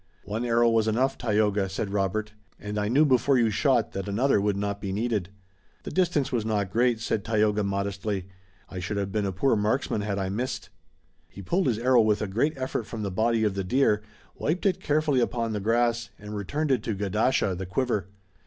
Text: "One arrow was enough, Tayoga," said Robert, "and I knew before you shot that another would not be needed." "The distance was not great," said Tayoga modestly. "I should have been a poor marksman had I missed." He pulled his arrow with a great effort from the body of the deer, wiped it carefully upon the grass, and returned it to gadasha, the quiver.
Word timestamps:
"One 0.23 0.43
arrow 0.45 0.67
was 0.67 0.87
enough, 0.87 1.15
Tayoga," 1.15 1.69
said 1.69 1.91
Robert, 1.93 2.33
"and 2.59 2.79
I 2.79 2.87
knew 2.87 3.05
before 3.05 3.37
you 3.37 3.51
shot 3.51 3.91
that 3.91 4.07
another 4.07 4.41
would 4.41 4.57
not 4.57 4.81
be 4.81 4.91
needed." 4.91 5.29
"The 5.83 5.91
distance 5.91 6.31
was 6.31 6.43
not 6.43 6.71
great," 6.71 6.99
said 6.99 7.23
Tayoga 7.23 7.63
modestly. 7.63 8.27
"I 8.67 8.79
should 8.79 8.97
have 8.97 9.11
been 9.11 9.27
a 9.27 9.31
poor 9.31 9.55
marksman 9.55 10.01
had 10.01 10.17
I 10.17 10.29
missed." 10.29 10.71
He 11.29 11.43
pulled 11.43 11.67
his 11.67 11.77
arrow 11.77 12.01
with 12.01 12.19
a 12.23 12.27
great 12.27 12.57
effort 12.57 12.87
from 12.87 13.03
the 13.03 13.11
body 13.11 13.43
of 13.43 13.53
the 13.53 13.63
deer, 13.63 14.01
wiped 14.33 14.65
it 14.65 14.79
carefully 14.79 15.19
upon 15.19 15.53
the 15.53 15.59
grass, 15.59 16.09
and 16.17 16.35
returned 16.35 16.71
it 16.71 16.81
to 16.81 16.95
gadasha, 16.95 17.53
the 17.55 17.67
quiver. 17.67 18.07